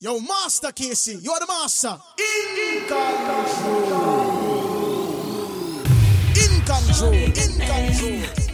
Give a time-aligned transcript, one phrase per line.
[0.00, 1.98] Yo, Master Casey, you're the master.
[2.18, 3.82] In control.
[6.36, 7.12] In control.
[7.14, 8.47] In control.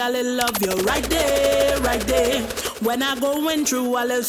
[0.00, 0.40] A little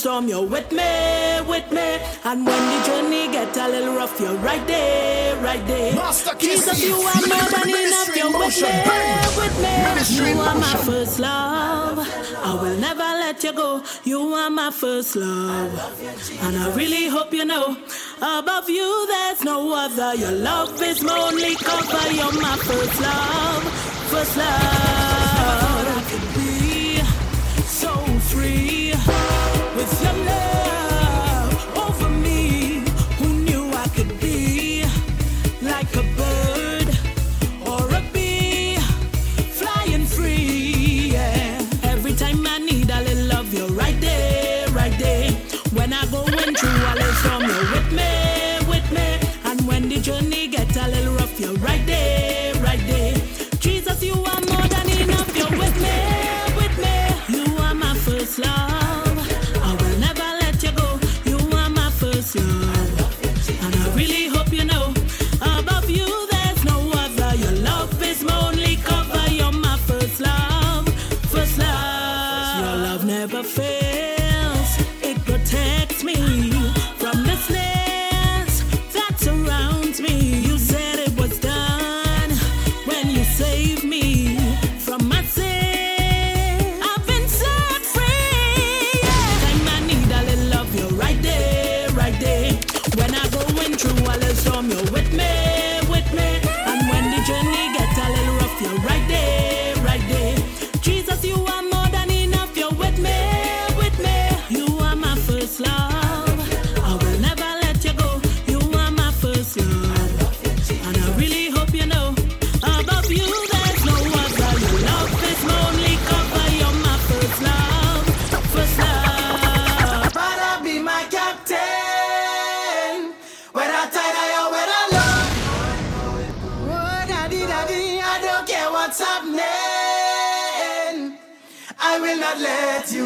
[0.02, 2.00] storm, you're with me, with me.
[2.26, 5.94] And when the journey get a little rough, you're right there, right there.
[5.96, 8.74] Master Jesus, you are more than enough, you're with me,
[9.40, 10.32] with me.
[10.34, 12.00] You are my first love.
[12.44, 13.84] I will never let you go.
[14.03, 15.72] You are my first love.
[16.42, 17.78] And I really hope you know,
[18.18, 20.16] above you there's no other.
[20.16, 22.12] Your love is my only cover.
[22.12, 23.64] You're my first love,
[24.09, 25.31] first love.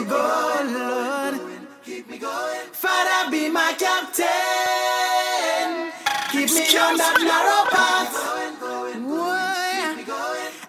[0.05, 1.39] going, Lord.
[1.83, 2.67] Keep me going.
[2.71, 4.25] Father, be my captain.
[6.31, 8.13] Keep me on that narrow path.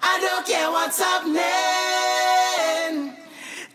[0.02, 1.42] I don't care what's happening.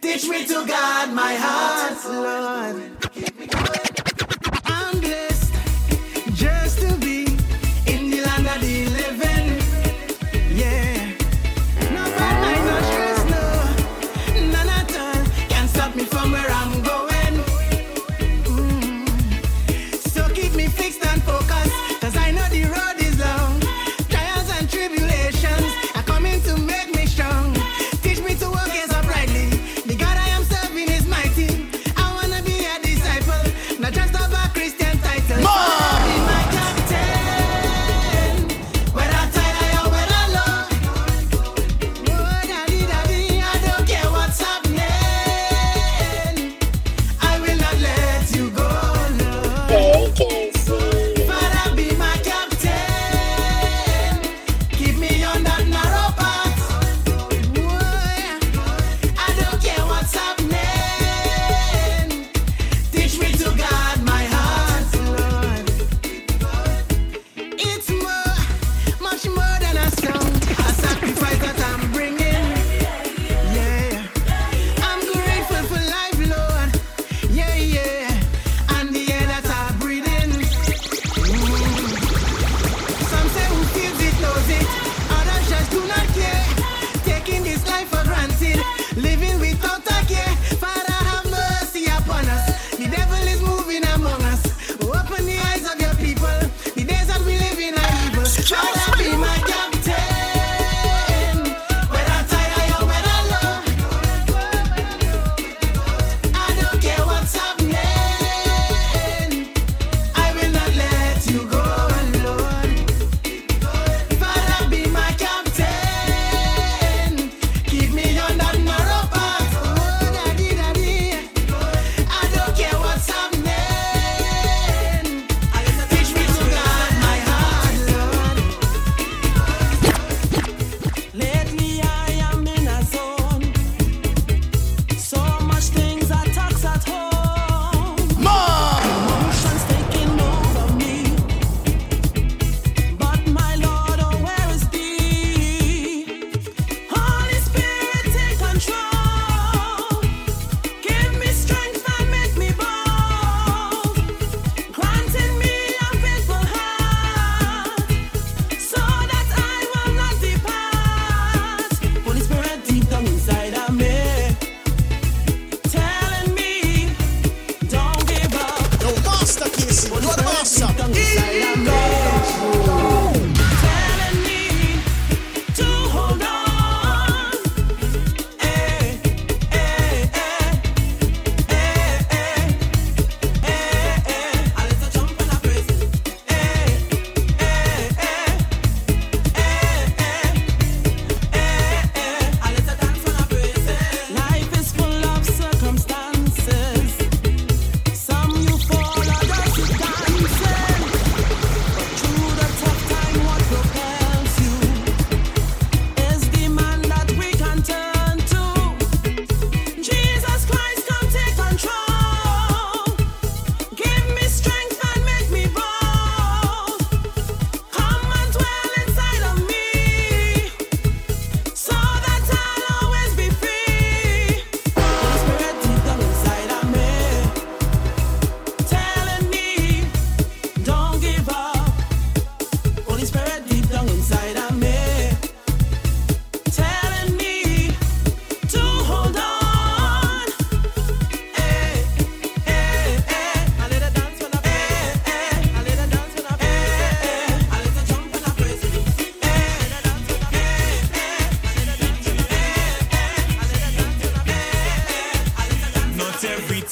[0.01, 3.30] Teach me to guard my heart, Lord.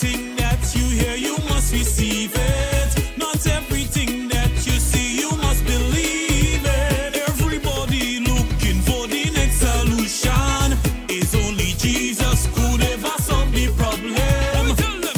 [0.01, 3.18] everything that you hear, you must receive it.
[3.18, 7.18] Not everything that you see, you must believe it.
[7.27, 10.77] Everybody looking for the next solution
[11.10, 14.15] is only Jesus could ever solve the problem.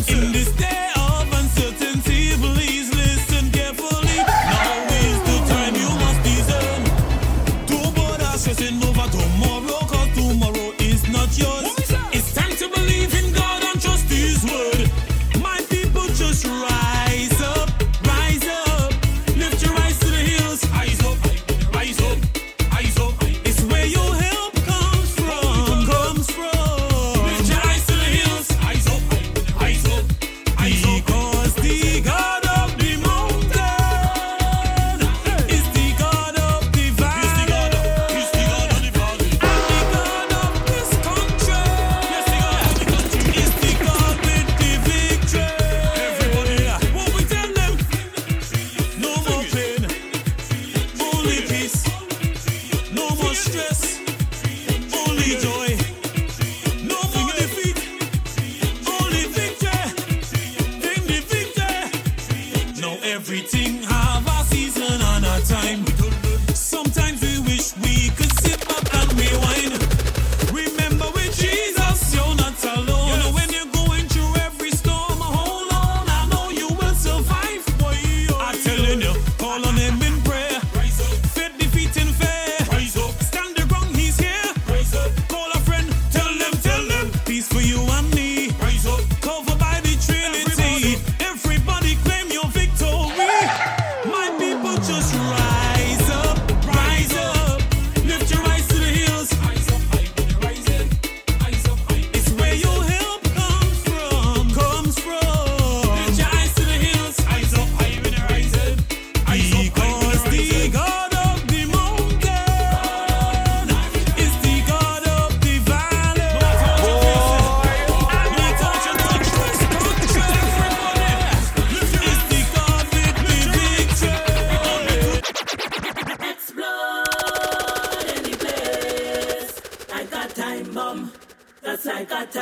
[0.07, 4.17] In this day of uncertainty, please listen carefully.
[4.17, 6.83] Now is the time you must discern.
[9.11, 9.50] Tomorrow.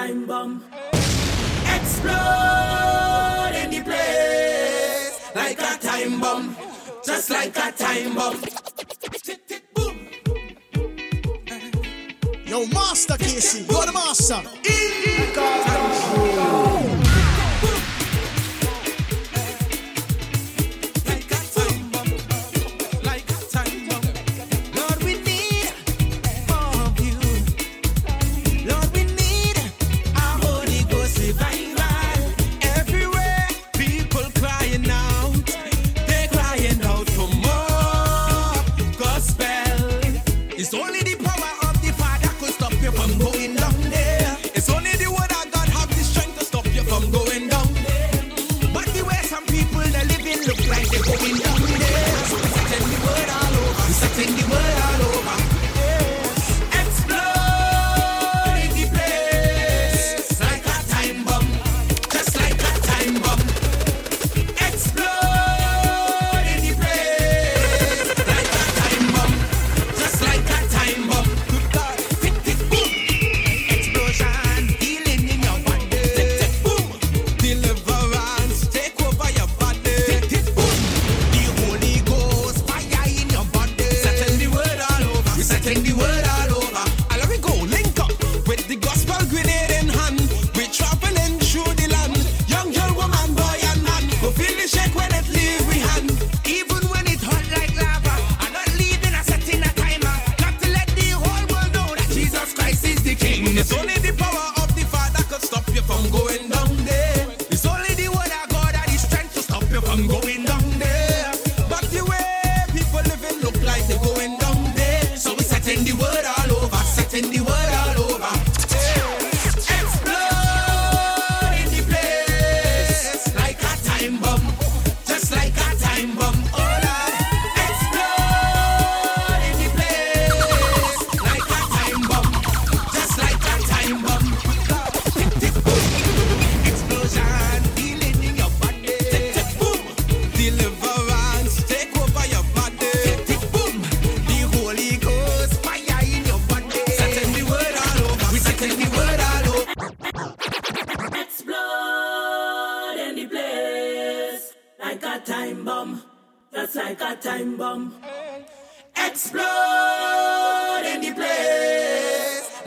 [0.09, 0.63] time bomb.
[1.75, 6.55] Explode in the place like a time bomb,
[7.05, 8.41] just like a time bomb.
[12.45, 14.41] Yo, Master Casey, you're the master.
[14.67, 15.68] E-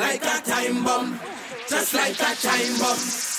[0.03, 1.21] like a time bomb,
[1.69, 3.32] just like a time bomb.